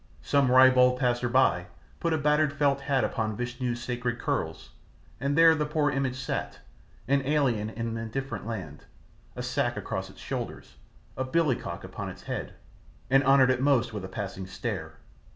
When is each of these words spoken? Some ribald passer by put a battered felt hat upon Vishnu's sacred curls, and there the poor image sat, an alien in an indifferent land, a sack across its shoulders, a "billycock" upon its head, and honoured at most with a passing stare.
Some 0.23 0.49
ribald 0.49 0.97
passer 0.99 1.29
by 1.29 1.67
put 1.99 2.11
a 2.11 2.17
battered 2.17 2.53
felt 2.53 2.81
hat 2.81 3.03
upon 3.03 3.37
Vishnu's 3.37 3.83
sacred 3.83 4.17
curls, 4.17 4.71
and 5.19 5.37
there 5.37 5.53
the 5.53 5.63
poor 5.67 5.91
image 5.91 6.15
sat, 6.15 6.57
an 7.07 7.21
alien 7.23 7.69
in 7.69 7.87
an 7.87 7.97
indifferent 7.97 8.47
land, 8.47 8.85
a 9.35 9.43
sack 9.43 9.77
across 9.77 10.09
its 10.09 10.19
shoulders, 10.19 10.77
a 11.15 11.23
"billycock" 11.23 11.83
upon 11.83 12.09
its 12.09 12.23
head, 12.23 12.55
and 13.11 13.23
honoured 13.23 13.51
at 13.51 13.61
most 13.61 13.93
with 13.93 14.03
a 14.03 14.07
passing 14.07 14.47
stare. 14.47 14.95